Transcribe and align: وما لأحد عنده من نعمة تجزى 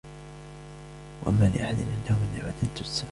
وما 1.25 1.45
لأحد 1.45 1.61
عنده 1.75 1.83
من 2.21 2.35
نعمة 2.35 2.73
تجزى 2.75 3.03